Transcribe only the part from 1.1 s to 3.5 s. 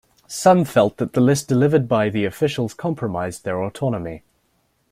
the list delivered by the officials compromised